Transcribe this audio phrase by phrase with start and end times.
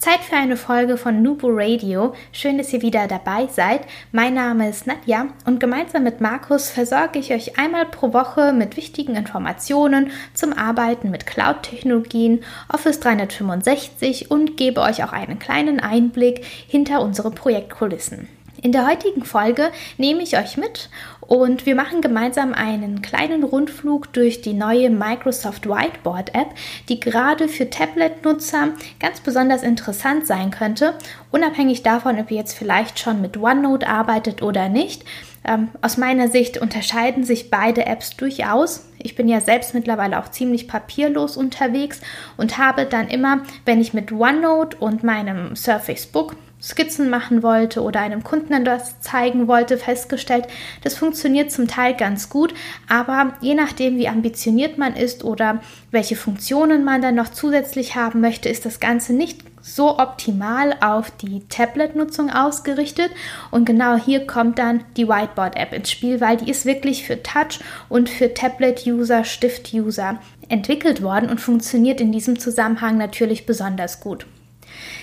[0.00, 2.14] Zeit für eine Folge von Nubo Radio.
[2.32, 3.82] Schön, dass ihr wieder dabei seid.
[4.12, 8.78] Mein Name ist Nadja und gemeinsam mit Markus versorge ich euch einmal pro Woche mit
[8.78, 16.46] wichtigen Informationen zum Arbeiten mit Cloud-Technologien, Office 365 und gebe euch auch einen kleinen Einblick
[16.66, 18.26] hinter unsere Projektkulissen.
[18.62, 20.88] In der heutigen Folge nehme ich euch mit
[21.30, 26.48] und wir machen gemeinsam einen kleinen Rundflug durch die neue Microsoft Whiteboard App,
[26.88, 30.94] die gerade für Tablet-Nutzer ganz besonders interessant sein könnte,
[31.30, 35.04] unabhängig davon, ob ihr jetzt vielleicht schon mit OneNote arbeitet oder nicht.
[35.44, 38.88] Ähm, aus meiner Sicht unterscheiden sich beide Apps durchaus.
[38.98, 42.00] Ich bin ja selbst mittlerweile auch ziemlich papierlos unterwegs
[42.38, 47.82] und habe dann immer, wenn ich mit OneNote und meinem Surface Book Skizzen machen wollte
[47.82, 50.46] oder einem Kunden etwas zeigen wollte, festgestellt,
[50.82, 52.54] das funktioniert zum Teil ganz gut,
[52.88, 58.20] aber je nachdem, wie ambitioniert man ist oder welche Funktionen man dann noch zusätzlich haben
[58.20, 63.10] möchte, ist das Ganze nicht so optimal auf die Tablet-Nutzung ausgerichtet.
[63.50, 67.60] Und genau hier kommt dann die Whiteboard-App ins Spiel, weil die ist wirklich für Touch
[67.88, 74.26] und für Tablet-User, Stift-User entwickelt worden und funktioniert in diesem Zusammenhang natürlich besonders gut.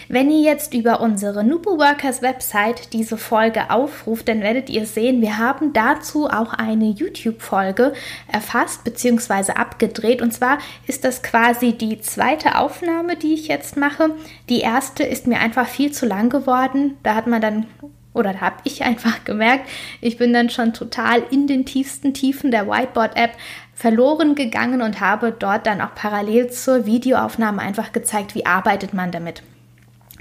[0.09, 5.21] Wenn ihr jetzt über unsere Nubu Workers Website diese Folge aufruft, dann werdet ihr sehen,
[5.21, 7.91] wir haben dazu auch eine YouTube-Folge
[8.31, 9.51] erfasst bzw.
[9.53, 10.21] abgedreht.
[10.21, 14.11] Und zwar ist das quasi die zweite Aufnahme, die ich jetzt mache.
[14.47, 16.95] Die erste ist mir einfach viel zu lang geworden.
[17.03, 17.65] Da hat man dann
[18.13, 22.49] oder da habe ich einfach gemerkt, ich bin dann schon total in den tiefsten Tiefen
[22.49, 23.31] der Whiteboard-App
[23.75, 29.11] verloren gegangen und habe dort dann auch parallel zur Videoaufnahme einfach gezeigt, wie arbeitet man
[29.11, 29.43] damit.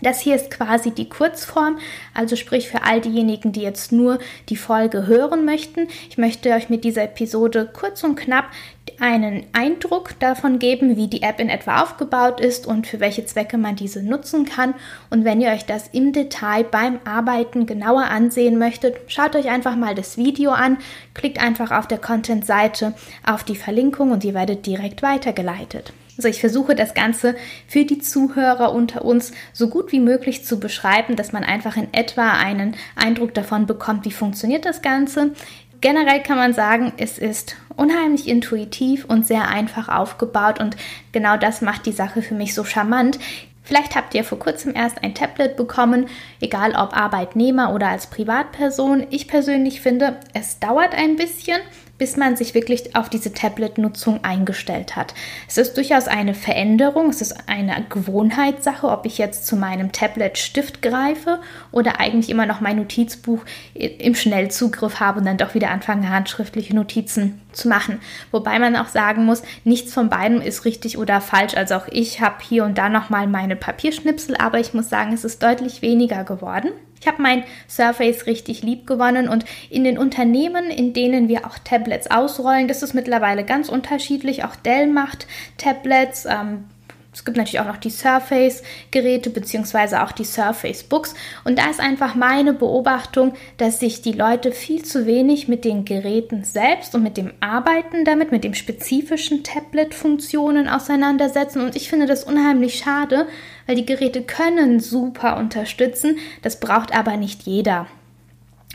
[0.02, 1.78] Das hier ist quasi die Kurzform,
[2.12, 4.18] also sprich für all diejenigen, die jetzt nur
[4.50, 5.88] die Folge hören möchten.
[6.10, 8.46] Ich möchte euch mit dieser Episode kurz und knapp
[9.00, 13.58] einen Eindruck davon geben, wie die App in etwa aufgebaut ist und für welche Zwecke
[13.58, 14.74] man diese nutzen kann.
[15.10, 19.76] Und wenn ihr euch das im Detail beim Arbeiten genauer ansehen möchtet, schaut euch einfach
[19.76, 20.78] mal das Video an,
[21.14, 22.94] klickt einfach auf der Content-Seite
[23.26, 25.92] auf die Verlinkung und ihr werdet direkt weitergeleitet.
[26.16, 27.34] Also ich versuche das Ganze
[27.68, 31.92] für die Zuhörer unter uns so gut wie möglich zu beschreiben, dass man einfach in
[31.92, 35.32] etwa einen Eindruck davon bekommt, wie funktioniert das Ganze.
[35.82, 40.76] Generell kann man sagen, es ist unheimlich intuitiv und sehr einfach aufgebaut und
[41.12, 43.18] genau das macht die Sache für mich so charmant.
[43.62, 46.06] Vielleicht habt ihr vor kurzem erst ein Tablet bekommen,
[46.40, 49.08] egal ob Arbeitnehmer oder als Privatperson.
[49.10, 51.58] Ich persönlich finde, es dauert ein bisschen,
[51.98, 55.14] bis man sich wirklich auf diese Tablet-Nutzung eingestellt hat.
[55.48, 60.38] Es ist durchaus eine Veränderung, es ist eine Gewohnheitssache, ob ich jetzt zu meinem Tablet
[60.38, 61.40] Stift greife
[61.72, 63.40] oder eigentlich immer noch mein Notizbuch
[63.74, 68.00] im Schnellzugriff habe und dann doch wieder anfange, handschriftliche Notizen zu machen.
[68.30, 71.56] Wobei man auch sagen muss, nichts von beidem ist richtig oder falsch.
[71.56, 75.24] Also auch ich habe hier und da nochmal meine Papierschnipsel, aber ich muss sagen, es
[75.24, 76.70] ist deutlich weniger geworden.
[77.00, 81.58] Ich habe mein Surface richtig lieb gewonnen und in den Unternehmen, in denen wir auch
[81.58, 84.44] Tablets ausrollen, das ist mittlerweile ganz unterschiedlich.
[84.44, 85.26] Auch Dell macht
[85.58, 86.26] Tablets.
[86.26, 86.64] Ähm,
[87.16, 91.14] es gibt natürlich auch noch die Surface-Geräte beziehungsweise auch die Surface-Books.
[91.44, 95.86] Und da ist einfach meine Beobachtung, dass sich die Leute viel zu wenig mit den
[95.86, 101.62] Geräten selbst und mit dem Arbeiten damit, mit den spezifischen Tablet-Funktionen auseinandersetzen.
[101.62, 103.26] Und ich finde das unheimlich schade,
[103.66, 106.18] weil die Geräte können super unterstützen.
[106.42, 107.86] Das braucht aber nicht jeder.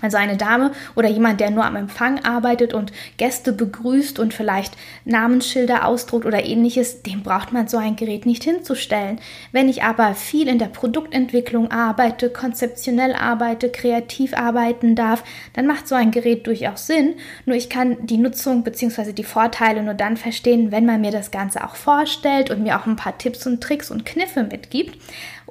[0.02, 4.76] Also eine Dame oder jemand, der nur am Empfang arbeitet und Gäste begrüßt und vielleicht
[5.06, 9.20] Namensschilder ausdruckt oder ähnliches, dem braucht man so ein Gerät nicht hinzustellen.
[9.52, 15.24] Wenn ich aber viel in der Produktentwicklung arbeite, konzeptionell arbeite, kreativ arbeiten darf,
[15.54, 17.16] dann macht so ein Gerät durchaus Sinn.
[17.46, 19.14] Nur ich kann die Nutzung bzw.
[19.14, 22.86] die Vorteile nur dann verstehen, wenn man mir das Ganze auch vorstellt und mir auch
[22.86, 24.98] ein paar Tipps und Tricks und Kniffe mitgibt.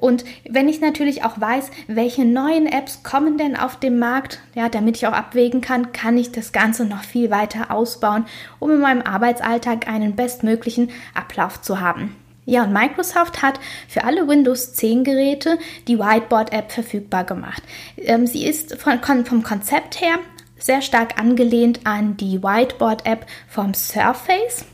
[0.01, 4.67] Und wenn ich natürlich auch weiß, welche neuen Apps kommen denn auf den Markt, ja,
[4.67, 8.25] damit ich auch abwägen kann, kann ich das Ganze noch viel weiter ausbauen,
[8.59, 12.15] um in meinem Arbeitsalltag einen bestmöglichen Ablauf zu haben.
[12.45, 17.61] Ja, und Microsoft hat für alle Windows 10 Geräte die Whiteboard-App verfügbar gemacht.
[17.97, 20.17] Ähm, sie ist von, vom Konzept her
[20.57, 24.65] sehr stark angelehnt an die Whiteboard-App vom Surface.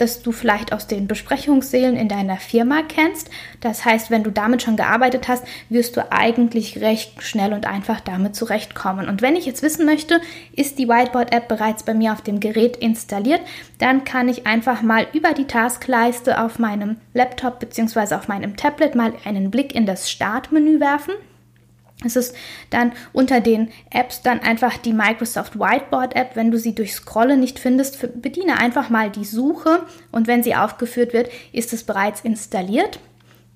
[0.00, 3.30] Das du vielleicht aus den Besprechungssälen in deiner Firma kennst.
[3.60, 8.00] Das heißt, wenn du damit schon gearbeitet hast, wirst du eigentlich recht schnell und einfach
[8.00, 9.08] damit zurechtkommen.
[9.08, 10.20] Und wenn ich jetzt wissen möchte,
[10.56, 13.40] ist die Whiteboard-App bereits bei mir auf dem Gerät installiert,
[13.78, 18.14] dann kann ich einfach mal über die Taskleiste auf meinem Laptop bzw.
[18.14, 21.14] auf meinem Tablet mal einen Blick in das Startmenü werfen.
[22.04, 22.34] Es ist
[22.70, 26.30] dann unter den Apps dann einfach die Microsoft Whiteboard App.
[26.34, 30.54] Wenn du sie durch Scrollen nicht findest, bediene einfach mal die Suche und wenn sie
[30.54, 33.00] aufgeführt wird, ist es bereits installiert.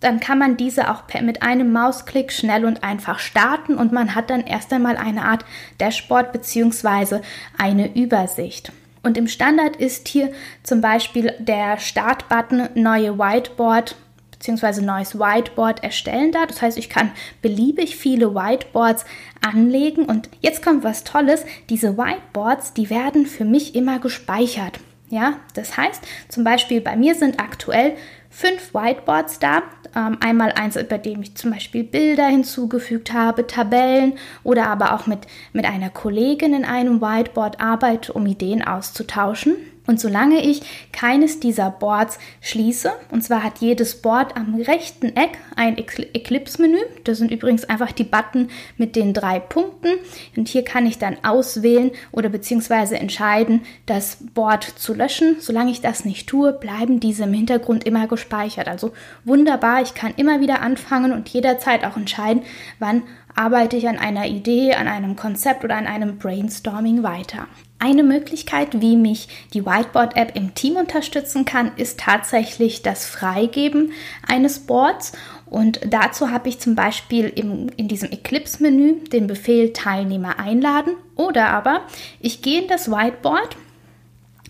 [0.01, 4.29] Dann kann man diese auch mit einem Mausklick schnell und einfach starten und man hat
[4.29, 5.47] dann erst einmal eine Art
[5.81, 7.21] Dashboard bzw.
[7.57, 8.71] eine Übersicht.
[9.03, 10.33] Und im Standard ist hier
[10.63, 13.97] zum Beispiel der Startbutton Neue Whiteboard
[14.45, 14.83] bzw.
[14.83, 16.47] neues Whiteboard erstellen da.
[16.47, 17.13] Das heißt, ich kann
[17.43, 19.05] beliebig viele Whiteboards
[19.47, 21.45] anlegen und jetzt kommt was Tolles.
[21.71, 24.81] Diese Whiteboards, die werden für mich immer gespeichert.
[25.11, 27.95] Ja, das heißt, zum Beispiel bei mir sind aktuell
[28.31, 29.63] fünf Whiteboards da.
[29.95, 35.07] Ähm, einmal eins, bei dem ich zum Beispiel Bilder hinzugefügt habe, Tabellen oder aber auch
[35.07, 35.21] mit,
[35.53, 39.55] mit einer Kollegin in einem Whiteboard arbeite, um Ideen auszutauschen.
[39.87, 45.39] Und solange ich keines dieser Boards schließe, und zwar hat jedes Board am rechten Eck
[45.57, 48.49] ein Eclipse-Menü, das sind übrigens einfach die Button
[48.79, 49.91] mit den drei Punkten,
[50.37, 55.37] und hier kann ich dann auswählen oder beziehungsweise entscheiden, das Board zu löschen.
[55.41, 58.69] Solange ich das nicht tue, bleiben diese im Hintergrund immer gespeichert.
[58.69, 58.93] Also
[59.25, 62.43] wunderbar, ich kann immer wieder anfangen und jederzeit auch entscheiden,
[62.79, 63.03] wann
[63.35, 67.47] arbeite ich an einer Idee, an einem Konzept oder an einem Brainstorming weiter.
[67.79, 73.93] Eine Möglichkeit, wie mich die Whiteboard-App im Team unterstützen kann, ist tatsächlich das Freigeben
[74.27, 75.13] eines Boards.
[75.47, 81.49] Und dazu habe ich zum Beispiel im, in diesem Eclipse-Menü den Befehl Teilnehmer einladen oder
[81.49, 81.83] aber
[82.21, 83.57] ich gehe in das Whiteboard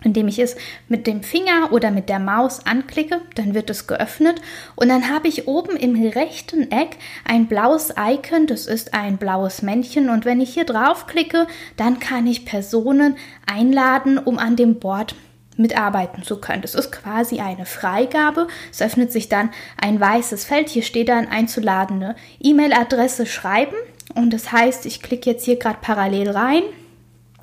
[0.05, 0.55] indem ich es
[0.87, 4.41] mit dem Finger oder mit der Maus anklicke, dann wird es geöffnet
[4.75, 6.97] und dann habe ich oben im rechten Eck
[7.27, 12.27] ein blaues Icon, das ist ein blaues Männchen und wenn ich hier draufklicke, dann kann
[12.27, 15.15] ich Personen einladen, um an dem Board
[15.57, 16.61] mitarbeiten zu können.
[16.61, 18.47] Das ist quasi eine Freigabe.
[18.71, 20.69] Es öffnet sich dann ein weißes Feld.
[20.69, 23.75] Hier steht dann einzuladende E-Mail-Adresse schreiben.
[24.13, 26.63] Und das heißt, ich klicke jetzt hier gerade parallel rein.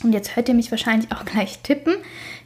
[0.03, 1.95] Und jetzt hört ihr mich wahrscheinlich auch gleich tippen.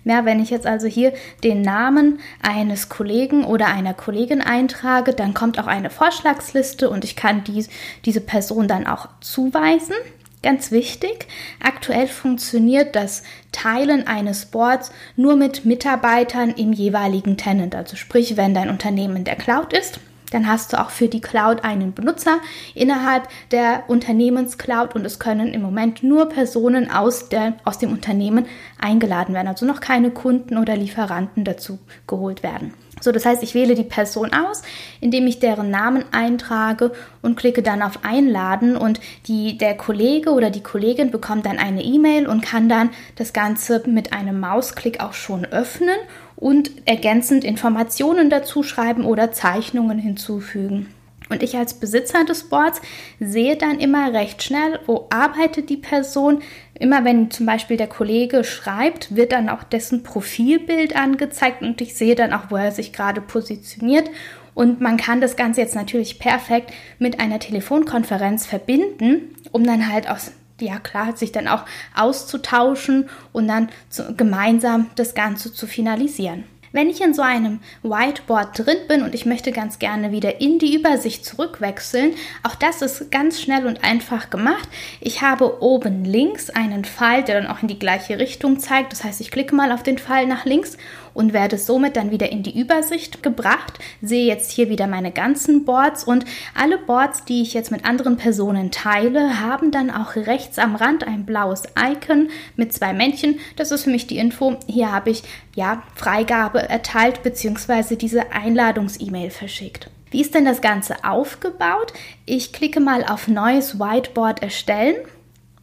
[0.06, 1.12] Ja, wenn ich jetzt also hier
[1.42, 7.16] den Namen eines Kollegen oder einer Kollegin eintrage, dann kommt auch eine Vorschlagsliste und ich
[7.16, 7.68] kann dies,
[8.04, 9.96] diese Person dann auch zuweisen.
[10.44, 11.26] Ganz wichtig,
[11.60, 17.74] aktuell funktioniert das Teilen eines Boards nur mit Mitarbeitern im jeweiligen Tenant.
[17.74, 19.98] Also sprich, wenn dein Unternehmen in der Cloud ist,
[20.36, 22.40] dann hast du auch für die Cloud einen Benutzer
[22.74, 28.44] innerhalb der Unternehmenscloud und es können im Moment nur Personen aus, der, aus dem Unternehmen
[28.78, 32.74] eingeladen werden, also noch keine Kunden oder Lieferanten dazu geholt werden.
[33.00, 34.62] So, das heißt, ich wähle die Person aus,
[35.00, 36.92] indem ich deren Namen eintrage
[37.22, 41.82] und klicke dann auf Einladen und die, der Kollege oder die Kollegin bekommt dann eine
[41.82, 45.96] E-Mail und kann dann das Ganze mit einem Mausklick auch schon öffnen
[46.36, 50.86] und ergänzend Informationen dazu schreiben oder Zeichnungen hinzufügen.
[51.28, 52.80] Und ich als Besitzer des Boards
[53.18, 56.40] sehe dann immer recht schnell, wo arbeitet die Person.
[56.78, 61.94] Immer wenn zum Beispiel der Kollege schreibt, wird dann auch dessen Profilbild angezeigt und ich
[61.94, 64.08] sehe dann auch, wo er sich gerade positioniert.
[64.54, 70.08] Und man kann das Ganze jetzt natürlich perfekt mit einer Telefonkonferenz verbinden, um dann halt
[70.08, 76.44] aus ja klar, sich dann auch auszutauschen und dann zu, gemeinsam das Ganze zu finalisieren.
[76.72, 80.58] Wenn ich in so einem Whiteboard drin bin und ich möchte ganz gerne wieder in
[80.58, 84.68] die Übersicht zurückwechseln, auch das ist ganz schnell und einfach gemacht.
[85.00, 88.92] Ich habe oben links einen Pfeil, der dann auch in die gleiche Richtung zeigt.
[88.92, 90.76] Das heißt, ich klicke mal auf den Pfeil nach links
[91.16, 93.78] und werde somit dann wieder in die Übersicht gebracht.
[94.02, 98.16] Sehe jetzt hier wieder meine ganzen Boards und alle Boards, die ich jetzt mit anderen
[98.16, 103.40] Personen teile, haben dann auch rechts am Rand ein blaues Icon mit zwei Männchen.
[103.56, 104.56] Das ist für mich die Info.
[104.66, 105.22] Hier habe ich
[105.54, 107.96] ja Freigabe erteilt bzw.
[107.96, 109.90] diese Einladungs-E-Mail verschickt.
[110.10, 111.92] Wie ist denn das Ganze aufgebaut?
[112.26, 114.96] Ich klicke mal auf Neues Whiteboard erstellen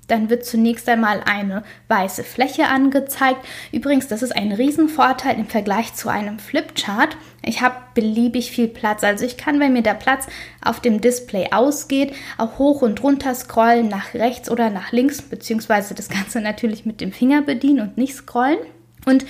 [0.07, 3.45] dann wird zunächst einmal eine weiße Fläche angezeigt.
[3.71, 7.17] Übrigens, das ist ein Riesenvorteil im Vergleich zu einem Flipchart.
[7.43, 9.03] Ich habe beliebig viel Platz.
[9.03, 10.27] Also ich kann, wenn mir der Platz
[10.63, 15.93] auf dem Display ausgeht, auch hoch und runter scrollen, nach rechts oder nach links, beziehungsweise
[15.93, 18.59] das Ganze natürlich mit dem Finger bedienen und nicht scrollen.
[19.05, 19.25] Und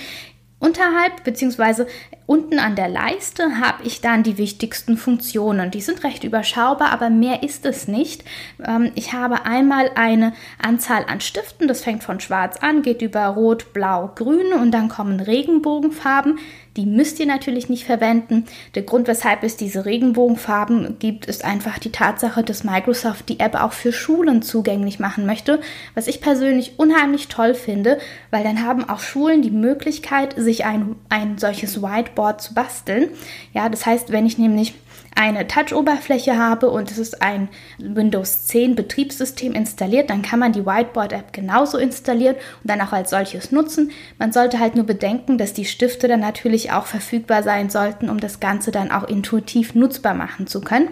[0.64, 1.84] Unterhalb bzw.
[2.24, 5.70] unten an der Leiste habe ich dann die wichtigsten Funktionen.
[5.70, 8.24] Die sind recht überschaubar, aber mehr ist es nicht.
[8.66, 13.26] Ähm, ich habe einmal eine Anzahl an Stiften, das fängt von schwarz an, geht über
[13.26, 16.38] rot, blau, grün und dann kommen Regenbogenfarben.
[16.76, 18.46] Die müsst ihr natürlich nicht verwenden.
[18.74, 23.54] Der Grund, weshalb es diese Regenbogenfarben gibt, ist einfach die Tatsache, dass Microsoft die App
[23.54, 25.60] auch für Schulen zugänglich machen möchte,
[25.94, 27.98] was ich persönlich unheimlich toll finde,
[28.30, 33.08] weil dann haben auch Schulen die Möglichkeit, sich ein, ein solches Whiteboard zu basteln.
[33.52, 34.74] Ja, das heißt, wenn ich nämlich
[35.14, 40.66] eine Touch-Oberfläche habe und es ist ein Windows 10 Betriebssystem installiert, dann kann man die
[40.66, 43.92] Whiteboard-App genauso installieren und dann auch als solches nutzen.
[44.18, 48.18] Man sollte halt nur bedenken, dass die Stifte dann natürlich auch verfügbar sein sollten, um
[48.18, 50.88] das Ganze dann auch intuitiv nutzbar machen zu können.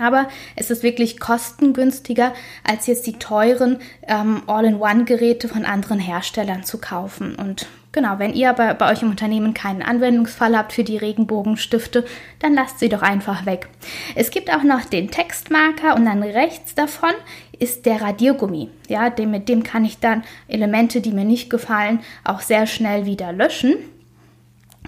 [0.00, 2.32] Aber es ist wirklich kostengünstiger,
[2.64, 7.34] als jetzt die teuren ähm, All-in-One-Geräte von anderen Herstellern zu kaufen.
[7.34, 12.04] Und genau, wenn ihr aber bei euch im Unternehmen keinen Anwendungsfall habt für die Regenbogenstifte,
[12.38, 13.68] dann lasst sie doch einfach weg.
[14.14, 17.10] Es gibt auch noch den Textmarker und dann rechts davon
[17.58, 18.70] ist der Radiergummi.
[18.88, 23.06] Ja, dem, mit dem kann ich dann Elemente, die mir nicht gefallen, auch sehr schnell
[23.06, 23.74] wieder löschen.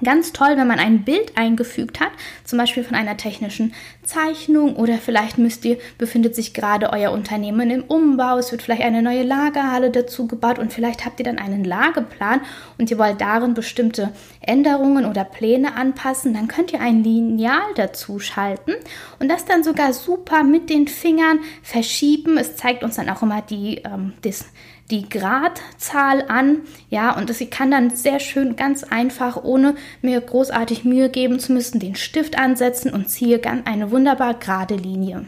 [0.05, 2.11] Ganz toll, wenn man ein Bild eingefügt hat,
[2.45, 7.71] zum Beispiel von einer technischen Zeichnung oder vielleicht müsst ihr, befindet sich gerade euer Unternehmen
[7.71, 11.39] im Umbau, es wird vielleicht eine neue Lagerhalle dazu gebaut und vielleicht habt ihr dann
[11.39, 12.41] einen Lageplan
[12.79, 18.19] und ihr wollt darin bestimmte Änderungen oder Pläne anpassen, dann könnt ihr ein Lineal dazu
[18.19, 18.73] schalten
[19.21, 22.39] und das dann sogar super mit den Fingern verschieben.
[22.39, 24.47] Es zeigt uns dann auch immer die, ähm, das,
[24.91, 30.85] die Gradzahl an, ja, und das kann dann sehr schön ganz einfach, ohne mir großartig
[30.85, 35.27] Mühe geben zu müssen, den Stift ansetzen und ziehe ganz eine wunderbar gerade Linie.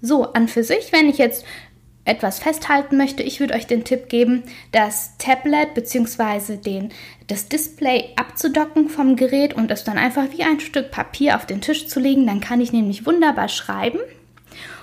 [0.00, 1.44] So, an für sich, wenn ich jetzt
[2.04, 6.88] etwas festhalten möchte, ich würde euch den Tipp geben, das Tablet bzw.
[7.28, 11.60] das Display abzudocken vom Gerät und es dann einfach wie ein Stück Papier auf den
[11.60, 12.26] Tisch zu legen.
[12.26, 14.00] Dann kann ich nämlich wunderbar schreiben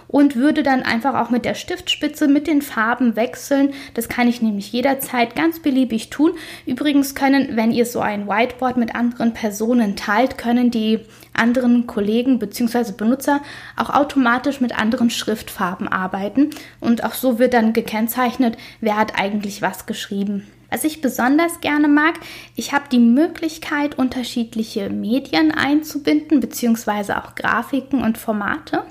[0.09, 3.73] und würde dann einfach auch mit der Stiftspitze mit den Farben wechseln.
[3.93, 6.33] Das kann ich nämlich jederzeit ganz beliebig tun.
[6.65, 10.99] Übrigens können, wenn ihr so ein Whiteboard mit anderen Personen teilt, können die
[11.33, 12.91] anderen Kollegen bzw.
[12.91, 13.41] Benutzer
[13.77, 16.49] auch automatisch mit anderen Schriftfarben arbeiten
[16.79, 20.47] und auch so wird dann gekennzeichnet, wer hat eigentlich was geschrieben.
[20.71, 22.19] Was ich besonders gerne mag,
[22.55, 28.83] ich habe die Möglichkeit, unterschiedliche Medien einzubinden, beziehungsweise auch Grafiken und Formate.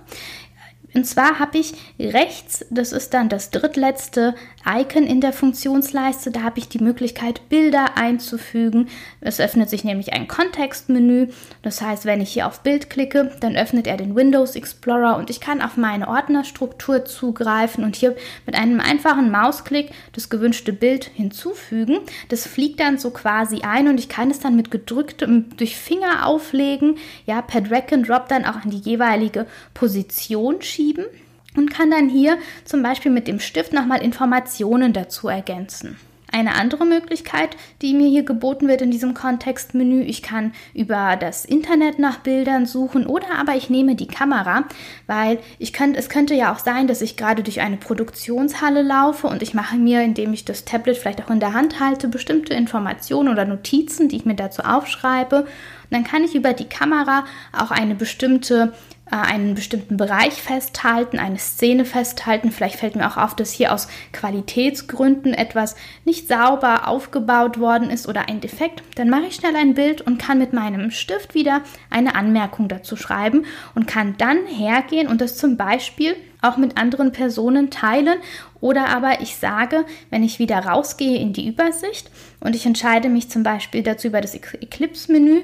[0.95, 4.35] Und zwar habe ich rechts, das ist dann das drittletzte
[4.67, 8.88] Icon in der Funktionsleiste, da habe ich die Möglichkeit, Bilder einzufügen.
[9.21, 11.29] Es öffnet sich nämlich ein Kontextmenü.
[11.62, 15.31] Das heißt, wenn ich hier auf Bild klicke, dann öffnet er den Windows Explorer und
[15.31, 21.05] ich kann auf meine Ordnerstruktur zugreifen und hier mit einem einfachen Mausklick das gewünschte Bild
[21.05, 21.99] hinzufügen.
[22.29, 26.27] Das fliegt dann so quasi ein und ich kann es dann mit gedrücktem durch Finger
[26.27, 26.97] auflegen,
[27.27, 31.27] ja, per Drag and Drop dann auch an die jeweilige Position schieben schieben
[31.59, 35.97] und kann dann hier zum Beispiel mit dem Stift nochmal Informationen dazu ergänzen.
[36.31, 41.47] Eine andere Möglichkeit, die mir hier geboten wird in diesem Kontextmenü, ich kann über das
[41.47, 44.65] Internet nach Bildern suchen oder aber ich nehme die Kamera,
[45.07, 49.27] weil ich könnte, es könnte ja auch sein, dass ich gerade durch eine Produktionshalle laufe
[49.27, 52.53] und ich mache mir, indem ich das Tablet vielleicht auch in der Hand halte, bestimmte
[52.53, 55.47] Informationen oder Notizen, die ich mir dazu aufschreibe.
[55.90, 58.73] Und dann kann ich über die Kamera auch eine bestimmte
[59.11, 62.50] äh, einen bestimmten Bereich festhalten, eine Szene festhalten.
[62.50, 68.07] Vielleicht fällt mir auch auf, dass hier aus Qualitätsgründen etwas nicht sauber aufgebaut worden ist
[68.07, 68.83] oder ein Defekt.
[68.97, 72.97] Dann mache ich schnell ein Bild und kann mit meinem Stift wieder eine Anmerkung dazu
[72.97, 78.18] schreiben und kann dann hergehen und das zum Beispiel auch mit anderen Personen teilen
[78.61, 83.28] oder aber ich sage, wenn ich wieder rausgehe in die Übersicht und ich entscheide mich
[83.28, 85.42] zum Beispiel dazu über das Eclipse-Menü,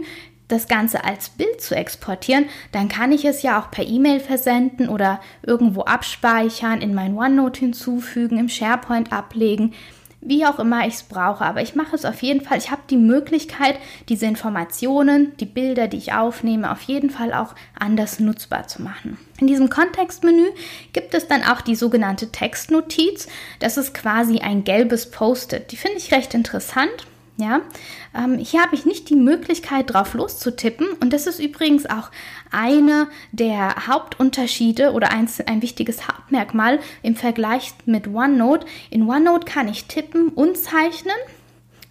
[0.49, 4.89] das Ganze als Bild zu exportieren, dann kann ich es ja auch per E-Mail versenden
[4.89, 9.73] oder irgendwo abspeichern, in mein OneNote hinzufügen, im SharePoint ablegen,
[10.21, 11.45] wie auch immer ich es brauche.
[11.45, 12.59] Aber ich mache es auf jeden Fall.
[12.59, 17.55] Ich habe die Möglichkeit, diese Informationen, die Bilder, die ich aufnehme, auf jeden Fall auch
[17.79, 19.19] anders nutzbar zu machen.
[19.39, 20.47] In diesem Kontextmenü
[20.93, 23.29] gibt es dann auch die sogenannte Textnotiz.
[23.61, 25.73] Das ist quasi ein gelbes Post-it.
[25.73, 27.63] Die finde ich recht interessant ja,
[28.17, 30.87] ähm, hier habe ich nicht die Möglichkeit, drauf loszutippen.
[31.01, 32.11] Und das ist übrigens auch
[32.53, 38.67] eine der Hauptunterschiede oder ein, ein wichtiges Hauptmerkmal im Vergleich mit OneNote.
[38.91, 41.17] In OneNote kann ich tippen und zeichnen.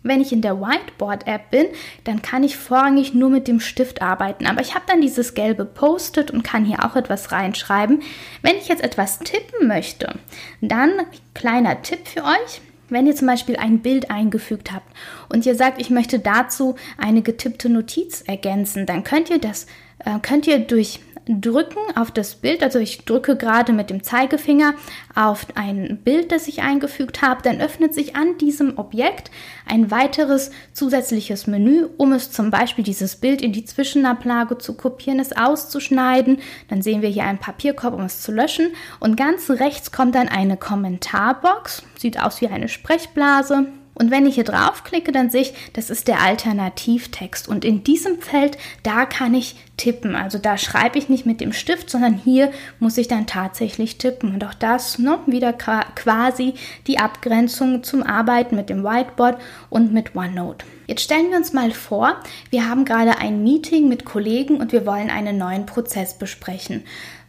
[0.01, 1.65] Wenn ich in der Whiteboard-App bin,
[2.03, 4.45] dann kann ich vorrangig nur mit dem Stift arbeiten.
[4.47, 8.01] Aber ich habe dann dieses gelbe Post-it und kann hier auch etwas reinschreiben.
[8.41, 10.19] Wenn ich jetzt etwas tippen möchte,
[10.61, 10.91] dann
[11.33, 12.61] kleiner Tipp für euch.
[12.93, 14.85] Wenn ihr zum Beispiel ein Bild eingefügt habt
[15.27, 19.65] und ihr sagt, ich möchte dazu eine getippte Notiz ergänzen, dann könnt ihr das,
[20.05, 24.73] äh, könnt ihr durch Drücken auf das Bild, also ich drücke gerade mit dem Zeigefinger
[25.15, 29.31] auf ein Bild, das ich eingefügt habe, dann öffnet sich an diesem Objekt
[29.65, 35.19] ein weiteres zusätzliches Menü, um es zum Beispiel dieses Bild in die Zwischenablage zu kopieren,
[35.19, 36.39] es auszuschneiden.
[36.67, 38.73] Dann sehen wir hier einen Papierkorb, um es zu löschen.
[38.99, 43.67] Und ganz rechts kommt dann eine Kommentarbox, sieht aus wie eine Sprechblase.
[43.95, 47.47] Und wenn ich hier draufklicke, dann sehe ich, das ist der Alternativtext.
[47.47, 50.15] Und in diesem Feld, da kann ich tippen.
[50.15, 54.33] Also da schreibe ich nicht mit dem Stift, sondern hier muss ich dann tatsächlich tippen.
[54.33, 56.55] Und auch das ne, wieder quasi
[56.87, 60.65] die Abgrenzung zum Arbeiten mit dem Whiteboard und mit OneNote.
[60.87, 62.17] Jetzt stellen wir uns mal vor,
[62.49, 66.83] wir haben gerade ein Meeting mit Kollegen und wir wollen einen neuen Prozess besprechen.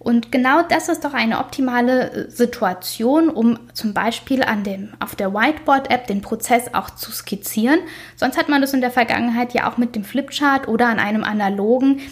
[0.05, 5.17] Und genau das ist doch eine optimale äh, Situation, um zum Beispiel an dem, auf
[5.17, 7.81] der Whiteboard-App den Prozess auch zu skizzieren.
[8.15, 11.25] Sonst hat man das in der Vergangenheit ja auch mit dem Flipchart oder an einem
[11.25, 12.03] analogen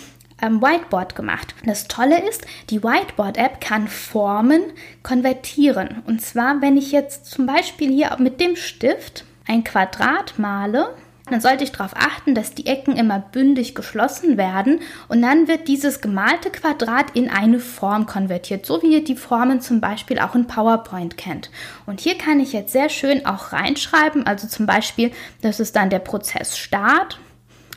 [0.40, 1.54] ähm, Whiteboard gemacht.
[1.66, 4.62] Das Tolle ist, die Whiteboard-App kann Formen
[5.02, 6.02] konvertieren.
[6.06, 10.94] Und zwar, wenn ich jetzt zum Beispiel hier mit dem Stift ein Quadrat male,
[11.32, 15.66] dann sollte ich darauf achten, dass die Ecken immer bündig geschlossen werden und dann wird
[15.66, 20.34] dieses gemalte Quadrat in eine Form konvertiert, so wie ihr die Formen zum Beispiel auch
[20.34, 21.50] in PowerPoint kennt.
[21.86, 25.10] Und hier kann ich jetzt sehr schön auch reinschreiben, also zum Beispiel,
[25.40, 27.18] das ist dann der Prozess Start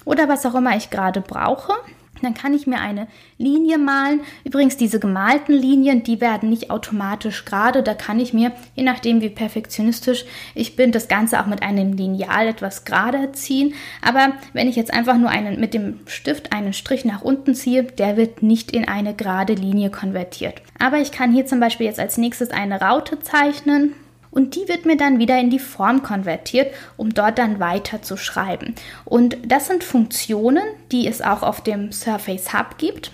[0.04, 1.74] oder was auch immer ich gerade brauche.
[2.22, 3.07] Dann kann ich mir eine
[3.38, 4.22] Linie malen.
[4.43, 7.84] Übrigens, diese gemalten Linien, die werden nicht automatisch gerade.
[7.84, 11.93] Da kann ich mir, je nachdem wie perfektionistisch ich bin, das Ganze auch mit einem
[11.93, 13.74] Lineal etwas gerade ziehen.
[14.01, 17.84] Aber wenn ich jetzt einfach nur einen, mit dem Stift einen Strich nach unten ziehe,
[17.84, 20.62] der wird nicht in eine gerade Linie konvertiert.
[20.79, 23.93] Aber ich kann hier zum Beispiel jetzt als nächstes eine Raute zeichnen
[24.36, 28.18] und die wird mir dann wieder in die Form konvertiert, um dort dann weiter zu
[28.18, 28.75] schreiben.
[29.06, 33.12] Und das sind Funktionen, die es auch auf dem Surface Hub gibt.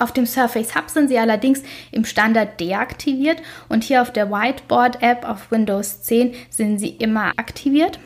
[0.00, 3.38] Auf dem Surface Hub sind sie allerdings im Standard deaktiviert
[3.70, 7.98] und hier auf der Whiteboard App auf Windows 10 sind sie immer aktiviert.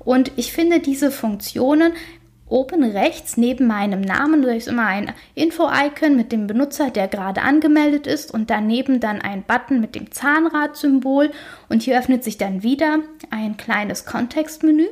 [0.00, 1.92] Und ich finde diese Funktionen
[2.50, 8.08] Oben rechts neben meinem Namen ist immer ein Info-Icon mit dem Benutzer, der gerade angemeldet
[8.08, 11.30] ist und daneben dann ein Button mit dem Zahnrad-Symbol
[11.68, 12.98] und hier öffnet sich dann wieder
[13.30, 14.88] ein kleines Kontextmenü,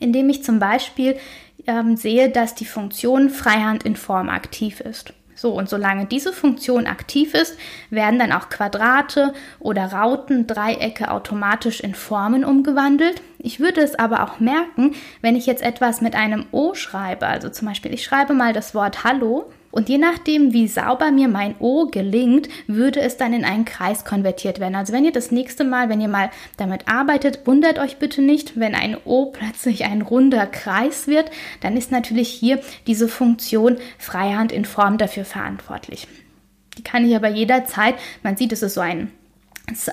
[0.00, 1.18] in dem ich zum Beispiel
[1.66, 5.12] ähm, sehe, dass die Funktion Freihand in Form aktiv ist.
[5.38, 7.56] So, und solange diese Funktion aktiv ist,
[7.90, 13.22] werden dann auch Quadrate oder Rauten, Dreiecke automatisch in Formen umgewandelt.
[13.38, 17.50] Ich würde es aber auch merken, wenn ich jetzt etwas mit einem O schreibe, also
[17.50, 19.48] zum Beispiel ich schreibe mal das Wort Hallo
[19.78, 24.04] und je nachdem, wie sauber mir mein O gelingt, würde es dann in einen Kreis
[24.04, 24.74] konvertiert werden.
[24.74, 28.58] Also wenn ihr das nächste Mal, wenn ihr mal damit arbeitet, wundert euch bitte nicht,
[28.58, 34.50] wenn ein O plötzlich ein runder Kreis wird, dann ist natürlich hier diese Funktion Freihand
[34.50, 36.08] in Form dafür verantwortlich.
[36.76, 39.12] Die kann ich aber jederzeit, man sieht, es ist so ein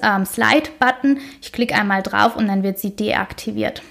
[0.01, 3.83] ähm, Slide-Button, ich klicke einmal drauf und dann wird sie deaktiviert.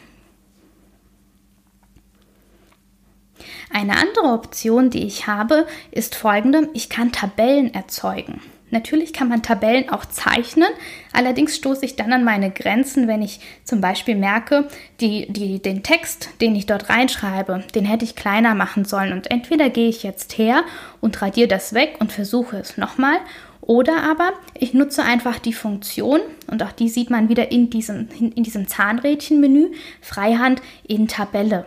[3.74, 6.68] Eine andere Option, die ich habe, ist folgende.
[6.74, 8.40] Ich kann Tabellen erzeugen.
[8.70, 10.68] Natürlich kann man Tabellen auch zeichnen,
[11.12, 14.68] allerdings stoße ich dann an meine Grenzen, wenn ich zum Beispiel merke,
[15.00, 19.12] die, die, den Text, den ich dort reinschreibe, den hätte ich kleiner machen sollen.
[19.12, 20.62] Und entweder gehe ich jetzt her
[21.00, 23.18] und radiere das weg und versuche es nochmal,
[23.60, 28.08] oder aber ich nutze einfach die Funktion, und auch die sieht man wieder in diesem,
[28.20, 31.66] in diesem Zahnrädchenmenü, Freihand in Tabelle.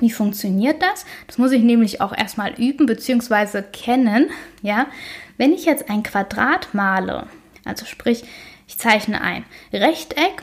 [0.00, 1.04] Wie funktioniert das?
[1.26, 3.62] Das muss ich nämlich auch erstmal üben bzw.
[3.62, 4.30] kennen.
[4.62, 4.86] Ja,
[5.36, 7.26] wenn ich jetzt ein Quadrat male,
[7.64, 8.24] also sprich,
[8.66, 10.42] ich zeichne ein Rechteck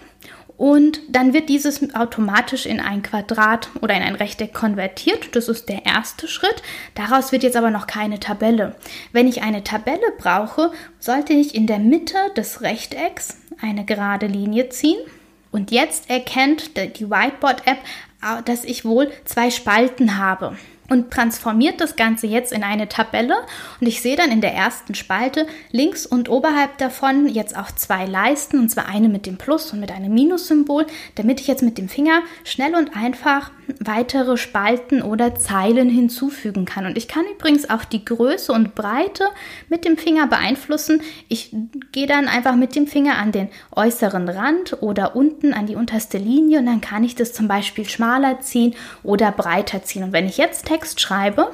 [0.58, 5.36] und dann wird dieses automatisch in ein Quadrat oder in ein Rechteck konvertiert.
[5.36, 6.63] Das ist der erste Schritt.
[6.96, 8.76] Daraus wird jetzt aber noch keine Tabelle.
[9.12, 14.70] Wenn ich eine Tabelle brauche, sollte ich in der Mitte des Rechtecks eine gerade Linie
[14.70, 15.00] ziehen.
[15.52, 17.78] Und jetzt erkennt die Whiteboard-App
[18.45, 20.58] dass ich wohl zwei Spalten habe.
[20.89, 23.36] Und transformiert das Ganze jetzt in eine Tabelle.
[23.82, 28.06] Und ich sehe dann in der ersten Spalte links und oberhalb davon jetzt auch zwei
[28.06, 28.60] Leisten.
[28.60, 31.89] Und zwar eine mit dem Plus und mit einem Minussymbol, damit ich jetzt mit dem
[31.89, 36.86] Finger schnell und einfach weitere Spalten oder Zeilen hinzufügen kann.
[36.86, 39.25] Und ich kann übrigens auch die Größe und Breite
[39.69, 41.01] mit dem Finger beeinflussen.
[41.27, 41.56] Ich
[41.91, 46.17] gehe dann einfach mit dem Finger an den äußeren Rand oder unten an die unterste
[46.17, 50.03] Linie und dann kann ich das zum Beispiel schmaler ziehen oder breiter ziehen.
[50.03, 51.51] Und wenn ich jetzt Text schreibe,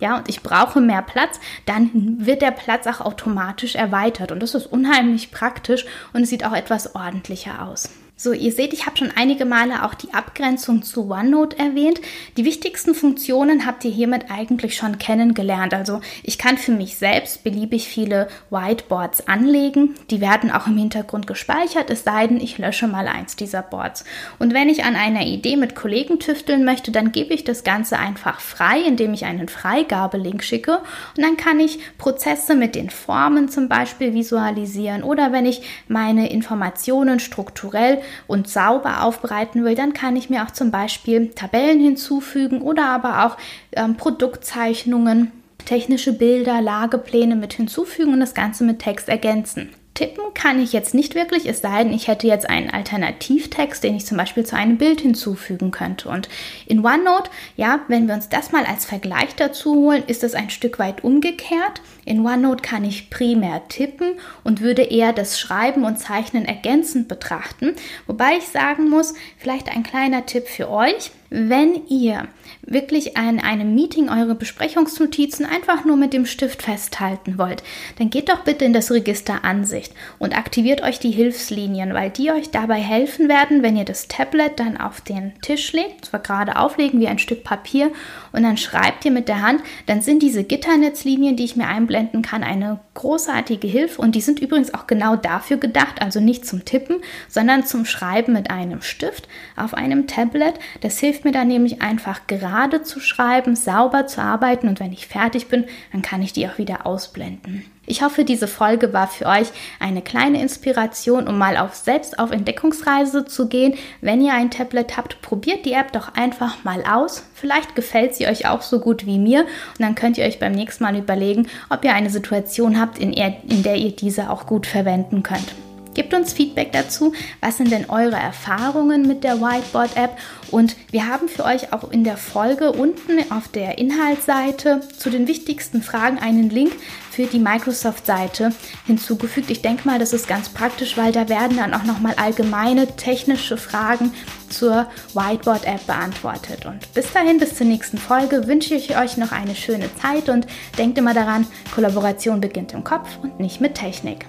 [0.00, 4.32] ja, und ich brauche mehr Platz, dann wird der Platz auch automatisch erweitert.
[4.32, 7.90] Und das ist unheimlich praktisch und es sieht auch etwas ordentlicher aus.
[8.16, 12.00] So, ihr seht, ich habe schon einige Male auch die Abgrenzung zu OneNote erwähnt.
[12.36, 15.74] Die wichtigsten Funktionen habt ihr hiermit eigentlich schon kennengelernt.
[15.74, 19.96] Also ich kann für mich selbst beliebig viele Whiteboards anlegen.
[20.10, 24.04] Die werden auch im Hintergrund gespeichert, es sei denn, ich lösche mal eins dieser Boards.
[24.38, 27.98] Und wenn ich an einer Idee mit Kollegen tüfteln möchte, dann gebe ich das Ganze
[27.98, 30.78] einfach frei, indem ich einen Freigabelink schicke.
[31.16, 36.30] Und dann kann ich Prozesse mit den Formen zum Beispiel visualisieren oder wenn ich meine
[36.30, 42.62] Informationen strukturell und sauber aufbereiten will, dann kann ich mir auch zum Beispiel Tabellen hinzufügen
[42.62, 43.36] oder aber auch
[43.72, 45.32] ähm, Produktzeichnungen,
[45.64, 49.70] technische Bilder, Lagepläne mit hinzufügen und das Ganze mit Text ergänzen.
[49.94, 53.94] Tippen kann ich jetzt nicht wirklich, es sei denn, ich hätte jetzt einen Alternativtext, den
[53.94, 56.08] ich zum Beispiel zu einem Bild hinzufügen könnte.
[56.08, 56.28] Und
[56.66, 60.50] in OneNote, ja, wenn wir uns das mal als Vergleich dazu holen, ist es ein
[60.50, 61.80] Stück weit umgekehrt.
[62.04, 67.76] In OneNote kann ich primär tippen und würde eher das Schreiben und Zeichnen ergänzend betrachten.
[68.08, 71.12] Wobei ich sagen muss, vielleicht ein kleiner Tipp für euch.
[71.36, 72.28] Wenn ihr
[72.62, 77.64] wirklich in einem Meeting eure Besprechungsnotizen einfach nur mit dem Stift festhalten wollt,
[77.98, 82.30] dann geht doch bitte in das Register Ansicht und aktiviert euch die Hilfslinien, weil die
[82.30, 86.54] euch dabei helfen werden, wenn ihr das Tablet dann auf den Tisch legt, zwar gerade
[86.56, 87.90] auflegen wie ein Stück Papier
[88.30, 92.22] und dann schreibt ihr mit der Hand, dann sind diese Gitternetzlinien, die ich mir einblenden
[92.22, 96.64] kann, eine großartige Hilfe und die sind übrigens auch genau dafür gedacht, also nicht zum
[96.64, 100.54] Tippen, sondern zum Schreiben mit einem Stift auf einem Tablet.
[100.80, 105.06] Das hilft mir dann nämlich einfach gerade zu schreiben, sauber zu arbeiten und wenn ich
[105.06, 107.64] fertig bin, dann kann ich die auch wieder ausblenden.
[107.86, 112.30] Ich hoffe, diese Folge war für euch eine kleine Inspiration, um mal auf selbst auf
[112.30, 113.74] Entdeckungsreise zu gehen.
[114.00, 117.24] Wenn ihr ein Tablet habt, probiert die App doch einfach mal aus.
[117.34, 120.52] Vielleicht gefällt sie euch auch so gut wie mir und dann könnt ihr euch beim
[120.52, 124.66] nächsten Mal überlegen, ob ihr eine Situation habt, in, in der ihr diese auch gut
[124.66, 125.54] verwenden könnt.
[125.94, 127.12] Gebt uns Feedback dazu.
[127.40, 130.18] Was sind denn eure Erfahrungen mit der Whiteboard-App?
[130.50, 135.28] Und wir haben für euch auch in der Folge unten auf der Inhaltsseite zu den
[135.28, 136.72] wichtigsten Fragen einen Link
[137.10, 138.52] für die Microsoft-Seite
[138.86, 139.50] hinzugefügt.
[139.50, 143.56] Ich denke mal, das ist ganz praktisch, weil da werden dann auch nochmal allgemeine technische
[143.56, 144.12] Fragen
[144.48, 146.66] zur Whiteboard-App beantwortet.
[146.66, 150.46] Und bis dahin, bis zur nächsten Folge, wünsche ich euch noch eine schöne Zeit und
[150.76, 154.26] denkt immer daran, Kollaboration beginnt im Kopf und nicht mit Technik.